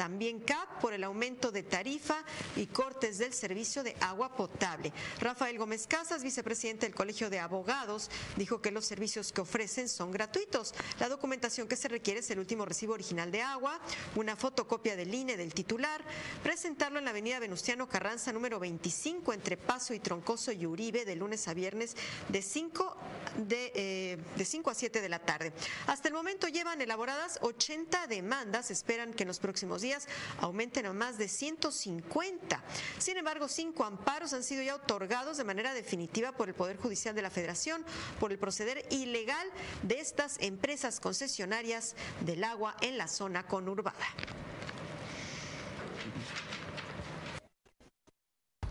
[0.00, 2.24] También CAP por el aumento de tarifa
[2.56, 4.94] y cortes del servicio de agua potable.
[5.20, 10.10] Rafael Gómez Casas, vicepresidente del Colegio de Abogados, dijo que los servicios que ofrecen son
[10.10, 10.72] gratuitos.
[10.98, 13.78] La documentación que se requiere es el último recibo original de agua,
[14.16, 16.02] una fotocopia del INE del titular,
[16.42, 21.14] presentarlo en la avenida Venustiano Carranza número 25 entre Paso y Troncoso y Uribe de
[21.14, 21.94] lunes a viernes
[22.30, 22.96] de 5
[23.36, 25.52] de, eh, de 5 a 7 de la tarde.
[25.86, 29.89] Hasta el momento llevan elaboradas 80 demandas, esperan que en los próximos días
[30.38, 32.62] aumenten a más de 150.
[32.98, 37.14] Sin embargo, cinco amparos han sido ya otorgados de manera definitiva por el Poder Judicial
[37.14, 37.84] de la Federación
[38.18, 39.46] por el proceder ilegal
[39.82, 44.06] de estas empresas concesionarias del agua en la zona conurbada.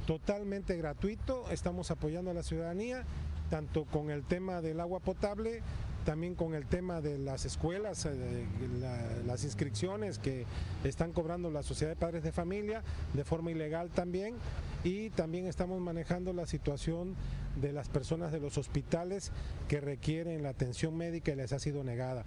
[0.05, 3.05] Totalmente gratuito, estamos apoyando a la ciudadanía,
[3.51, 5.61] tanto con el tema del agua potable
[6.05, 8.45] también con el tema de las escuelas, eh,
[8.79, 10.45] la, las inscripciones que
[10.83, 12.83] están cobrando la Sociedad de Padres de Familia
[13.13, 14.35] de forma ilegal también
[14.83, 17.15] y también estamos manejando la situación
[17.59, 19.31] de las personas de los hospitales
[19.67, 22.25] que requieren la atención médica y les ha sido negada.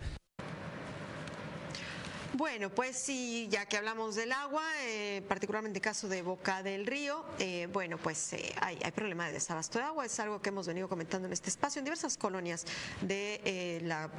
[2.34, 6.86] Bueno, pues sí, ya que hablamos del agua, eh, particularmente el caso de Boca del
[6.86, 10.48] Río, eh, bueno, pues eh, hay, hay, problema de desabasto de agua, es algo que
[10.48, 12.64] hemos venido comentando en este espacio, en diversas colonias
[13.02, 14.10] de la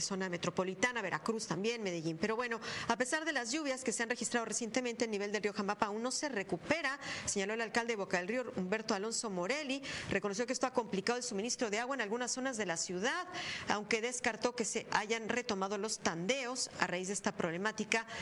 [0.00, 2.18] zona metropolitana, Veracruz también, Medellín.
[2.20, 5.42] Pero bueno, a pesar de las lluvias que se han registrado recientemente, el nivel del
[5.42, 9.30] río Jamapa aún no se recupera, señaló el alcalde de Boca del Río, Humberto Alonso
[9.30, 9.80] Morelli,
[10.10, 13.28] reconoció que esto ha complicado el suministro de agua en algunas zonas de la ciudad,
[13.68, 17.59] aunque descartó que se hayan retomado los tandeos a raíz de esta problemática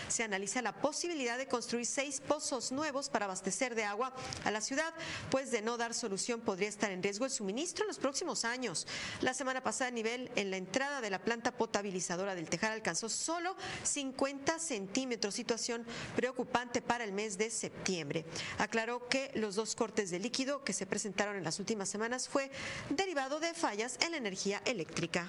[0.08, 4.12] se analiza la posibilidad de construir seis pozos nuevos para abastecer de agua
[4.44, 4.92] a la ciudad,
[5.30, 8.86] pues de no dar solución podría estar en riesgo el suministro en los próximos años.
[9.20, 13.08] La semana pasada, el nivel en la entrada de la planta potabilizadora del Tejar alcanzó
[13.08, 18.24] solo 50 centímetros, situación preocupante para el mes de septiembre.
[18.58, 22.50] Aclaró que los dos cortes de líquido que se presentaron en las últimas semanas fue
[22.90, 25.28] derivado de fallas en la energía eléctrica.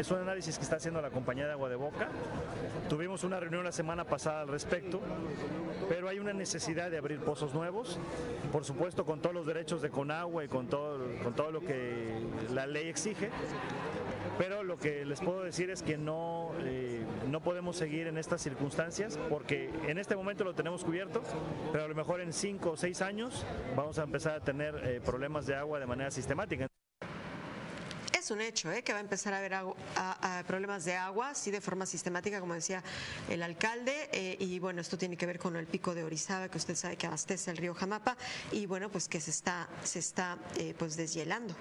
[0.00, 2.08] Es un análisis que está haciendo la compañía de agua de boca.
[2.88, 4.98] Tuvimos una reunión la semana pasada al respecto,
[5.90, 7.98] pero hay una necesidad de abrir pozos nuevos,
[8.50, 12.18] por supuesto con todos los derechos de Conagua y con todo, con todo lo que
[12.54, 13.28] la ley exige.
[14.38, 18.40] Pero lo que les puedo decir es que no, eh, no podemos seguir en estas
[18.40, 21.20] circunstancias porque en este momento lo tenemos cubierto,
[21.72, 23.44] pero a lo mejor en cinco o seis años
[23.76, 26.70] vamos a empezar a tener eh, problemas de agua de manera sistemática
[28.30, 28.82] un hecho, ¿eh?
[28.82, 32.82] que va a empezar a haber problemas de agua, sí, de forma sistemática, como decía
[33.28, 34.08] el alcalde.
[34.12, 36.96] Eh, y bueno, esto tiene que ver con el pico de Orizaba, que usted sabe
[36.96, 38.16] que abastece el río Jamapa.
[38.52, 41.54] Y bueno, pues que se está, se está eh, pues deshielando.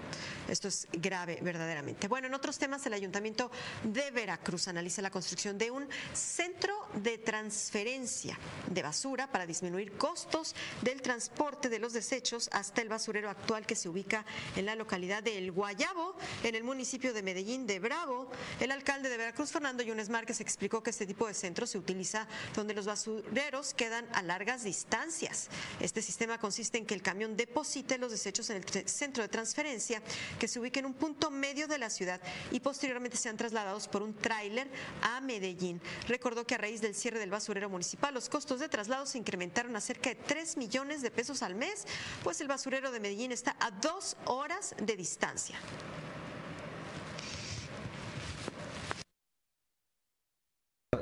[0.47, 2.07] Esto es grave, verdaderamente.
[2.07, 3.51] Bueno, en otros temas, el Ayuntamiento
[3.83, 8.37] de Veracruz analiza la construcción de un centro de transferencia
[8.69, 13.75] de basura para disminuir costos del transporte de los desechos hasta el basurero actual que
[13.75, 18.29] se ubica en la localidad de El Guayabo, en el municipio de Medellín de Bravo.
[18.59, 22.27] El alcalde de Veracruz, Fernando Yunes Márquez, explicó que este tipo de centro se utiliza
[22.55, 25.49] donde los basureros quedan a largas distancias.
[25.79, 30.01] Este sistema consiste en que el camión deposite los desechos en el centro de transferencia
[30.39, 34.01] que se ubica en un punto medio de la ciudad y posteriormente sean trasladados por
[34.01, 34.69] un tráiler
[35.01, 35.81] a Medellín.
[36.07, 39.75] Recordó que a raíz del cierre del basurero municipal, los costos de traslado se incrementaron
[39.75, 41.85] a cerca de 3 millones de pesos al mes,
[42.23, 45.57] pues el basurero de Medellín está a dos horas de distancia.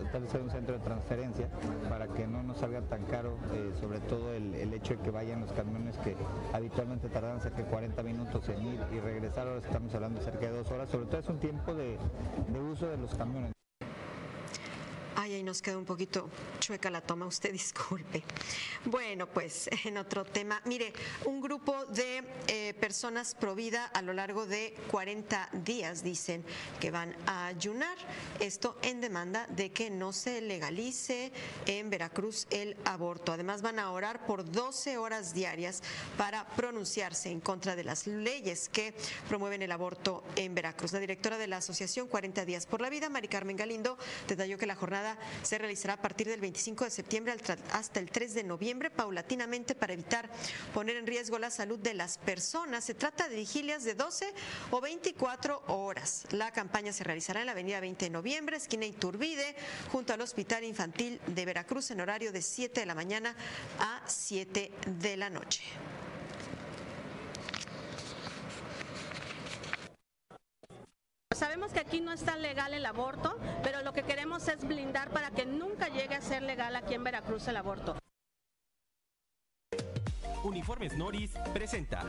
[0.07, 1.49] Establecer un centro de transferencia
[1.89, 5.11] para que no nos salga tan caro, eh, sobre todo el, el hecho de que
[5.11, 6.15] vayan los camiones que
[6.53, 10.57] habitualmente tardan cerca de 40 minutos en ir y regresar, ahora estamos hablando cerca de
[10.57, 11.97] dos horas, sobre todo es un tiempo de,
[12.47, 13.51] de uso de los camiones.
[15.27, 16.29] Ay, ahí nos queda un poquito
[16.61, 18.23] chueca la toma, usted disculpe.
[18.85, 20.93] Bueno, pues en otro tema, mire,
[21.25, 26.45] un grupo de eh, personas pro vida a lo largo de 40 días dicen
[26.79, 27.97] que van a ayunar,
[28.39, 31.33] esto en demanda de que no se legalice
[31.65, 33.33] en Veracruz el aborto.
[33.33, 35.83] Además van a orar por 12 horas diarias
[36.17, 38.93] para pronunciarse en contra de las leyes que
[39.27, 40.93] promueven el aborto en Veracruz.
[40.93, 43.97] La directora de la asociación 40 días por la vida, Mari Carmen Galindo,
[44.29, 47.35] detalló que la jornada se realizará a partir del 25 de septiembre
[47.71, 50.29] hasta el 3 de noviembre, paulatinamente para evitar
[50.73, 52.83] poner en riesgo la salud de las personas.
[52.83, 54.33] Se trata de vigilias de 12
[54.71, 56.25] o 24 horas.
[56.31, 59.55] La campaña se realizará en la avenida 20 de noviembre, esquina Iturbide,
[59.91, 63.35] junto al Hospital Infantil de Veracruz, en horario de 7 de la mañana
[63.79, 65.63] a 7 de la noche.
[71.37, 75.29] Sabemos que aquí no está legal el aborto, pero lo que queremos es blindar para
[75.29, 77.95] que nunca llegue a ser legal aquí en Veracruz el aborto.
[80.43, 82.03] Uniformes Noris presenta.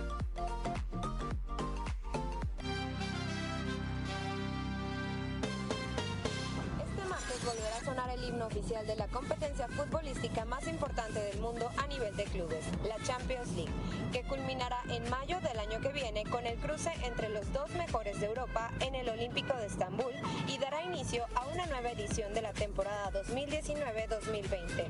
[8.28, 13.02] Himno oficial de la competencia futbolística más importante del mundo a nivel de clubes, la
[13.02, 13.72] Champions League,
[14.12, 18.20] que culminará en mayo del año que viene con el cruce entre los dos mejores
[18.20, 20.12] de Europa en el Olímpico de Estambul
[20.46, 24.86] y dará inicio a una nueva edición de la temporada 2019-2020.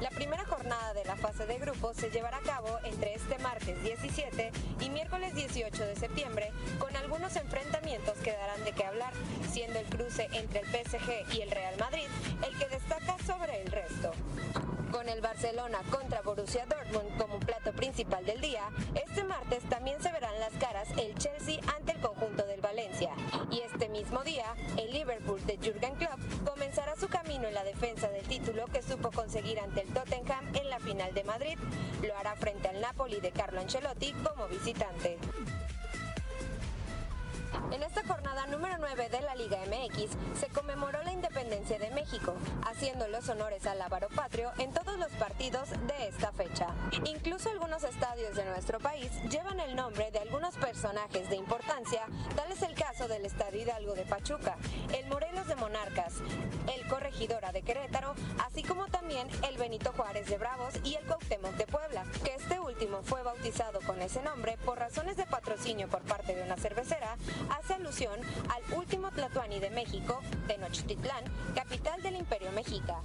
[0.00, 3.82] La primera jornada de la fase de grupos se llevará a cabo entre este martes
[3.82, 9.14] 17 y miércoles 18 de septiembre, con algunos enfrentamientos que darán de qué hablar,
[9.50, 12.06] siendo el cruce entre el PSG y el Real Madrid
[12.46, 14.12] el que destaca sobre el resto.
[14.96, 18.62] Con el Barcelona contra Borussia Dortmund como plato principal del día,
[18.94, 23.10] este martes también se verán las caras el Chelsea ante el conjunto del Valencia.
[23.50, 24.46] Y este mismo día,
[24.78, 29.10] el Liverpool de Jürgen Klopp comenzará su camino en la defensa del título que supo
[29.10, 31.58] conseguir ante el Tottenham en la final de Madrid.
[32.02, 35.18] Lo hará frente al Napoli de Carlo Ancelotti como visitante.
[37.72, 42.34] En esta jornada número 9 de la Liga MX se conmemoró la independencia de México,
[42.66, 46.68] haciendo los honores al Ávaro Patrio en todos los partidos de esta fecha.
[47.04, 52.02] Incluso algunos estadios de nuestro país llevan el nombre de algunos personajes de importancia,
[52.34, 54.56] tal es el caso del Estadio Hidalgo de Pachuca,
[54.96, 56.14] el Morelos de Monarcas,
[56.74, 58.14] el Corregidora de Querétaro,
[58.46, 62.55] así como también el Benito Juárez de Bravos y el Cuauhtémoc de Puebla, que este
[62.76, 67.16] último fue bautizado con ese nombre por razones de patrocinio por parte de una cervecera
[67.48, 68.20] hace alusión
[68.50, 71.24] al último Tlatuani de México, Tenochtitlán,
[71.54, 73.00] capital del Imperio Mexica.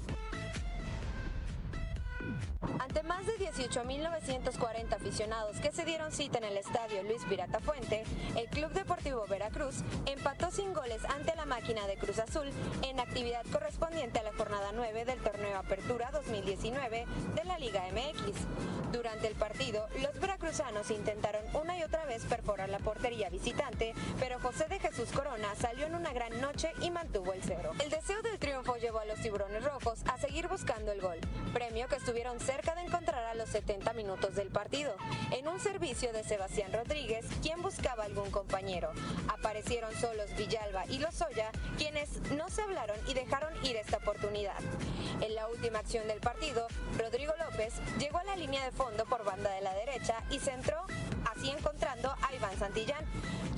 [2.79, 8.03] Ante más de 18.940 aficionados que se dieron cita en el estadio Luis Pirata Fuente,
[8.35, 12.49] el Club Deportivo Veracruz empató sin goles ante la máquina de Cruz Azul
[12.83, 17.05] en actividad correspondiente a la jornada 9 del torneo Apertura 2019
[17.35, 18.91] de la Liga MX.
[18.91, 24.39] Durante el partido, los veracruzanos intentaron una y otra vez perforar la portería visitante, pero
[24.39, 27.71] José de Jesús Corona salió en una gran noche y mantuvo el cero.
[27.81, 31.19] El deseo del triunfo llevó a los tiburones rojos a seguir buscando el gol,
[31.53, 34.95] premio que estuvieron cerca de encontrar a los 70 minutos del partido,
[35.31, 38.91] en un servicio de Sebastián Rodríguez, quien buscaba algún compañero.
[39.27, 44.59] Aparecieron solos Villalba y Lozoya, quienes no se hablaron y dejaron ir esta oportunidad.
[45.21, 46.67] En la última acción del partido,
[46.99, 50.85] Rodrigo López llegó a la línea de fondo por banda de la derecha y centró,
[51.35, 53.05] así encontrando a Iván Santillán,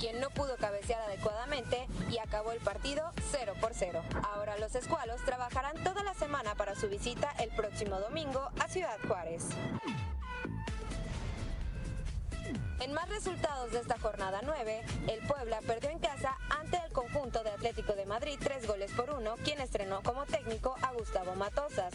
[0.00, 4.02] quien no pudo cabecear adecuadamente y acabó el partido 0 por 0.
[4.34, 8.68] Ahora los escualos trabajarán toda la semana para su visita el próximo domingo a
[9.06, 9.48] Juárez.
[12.80, 17.42] En más resultados de esta jornada 9, el Puebla perdió en casa ante el conjunto
[17.42, 21.94] de Atlético de Madrid tres goles por uno, quien estrenó como técnico a Gustavo Matosas.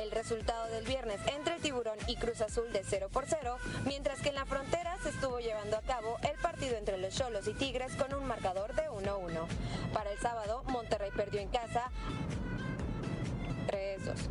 [0.00, 4.20] El resultado del viernes entre el Tiburón y Cruz Azul de 0 por 0, mientras
[4.20, 7.54] que en la frontera se estuvo llevando a cabo el partido entre los Cholos y
[7.54, 9.46] Tigres con un marcador de 1-1.
[9.92, 11.90] Para el sábado, Monterrey perdió en casa
[13.66, 14.28] 3-2.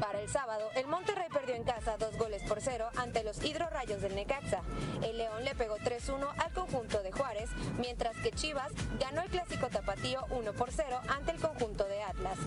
[0.00, 4.00] Para el sábado, el Monterrey perdió en casa dos goles por cero ante los hidrorrayos
[4.00, 4.62] del Necaxa.
[5.02, 9.68] El León le pegó 3-1 al conjunto de Juárez, mientras que Chivas ganó el clásico
[9.68, 12.38] tapatío 1 por 0 ante el conjunto de Atlas.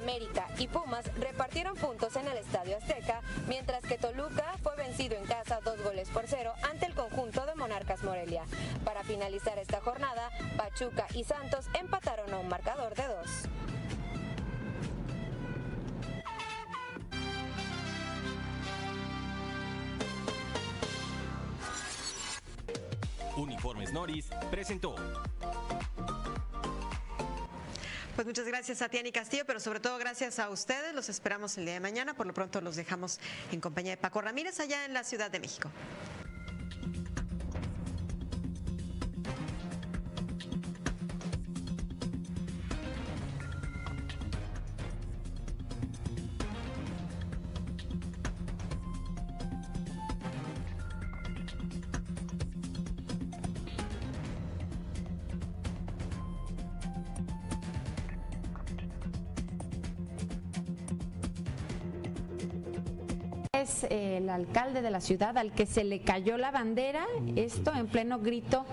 [0.00, 5.24] América y Pumas repartieron puntos en el Estadio Azteca, mientras que Toluca fue vencido en
[5.24, 8.44] casa dos goles por cero ante el conjunto de Monarcas Morelia.
[8.84, 13.30] Para finalizar esta jornada, Pachuca y Santos empataron a un marcador de dos.
[23.36, 24.94] Uniformes Noris presentó.
[28.14, 30.94] Pues muchas gracias a Tiani Castillo, pero sobre todo gracias a ustedes.
[30.94, 32.14] Los esperamos el día de mañana.
[32.14, 33.18] Por lo pronto los dejamos
[33.50, 35.70] en compañía de Paco Ramírez allá en la Ciudad de México.
[64.40, 68.64] Alcalde de la ciudad al que se le cayó la bandera, esto en pleno grito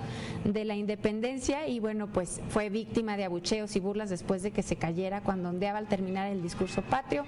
[0.43, 4.63] de la independencia y bueno, pues fue víctima de abucheos y burlas después de que
[4.63, 7.25] se cayera cuando ondeaba al terminar el discurso patrio.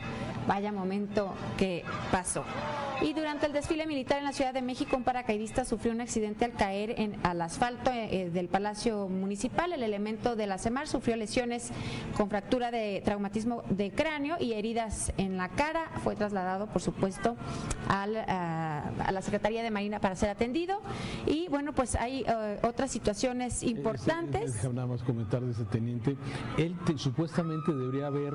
[0.47, 2.43] Vaya momento que pasó.
[3.01, 6.43] Y durante el desfile militar en la Ciudad de México, un paracaidista sufrió un accidente
[6.43, 9.71] al caer en, al asfalto eh, eh, del Palacio Municipal.
[9.71, 11.71] El elemento de la CEMAR sufrió lesiones
[12.17, 15.85] con fractura de traumatismo de cráneo y heridas en la cara.
[16.03, 17.37] Fue trasladado, por supuesto,
[17.87, 20.81] al, a, a la Secretaría de Marina para ser atendido.
[21.25, 24.55] Y bueno, pues hay eh, otras situaciones importantes.
[24.55, 26.17] Déjame nada más comentar de ese teniente.
[26.57, 28.33] Él te- supuestamente debería haber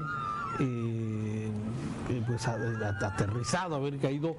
[0.60, 1.50] eh,
[2.10, 4.36] eh, pues, aterrizado, haber caído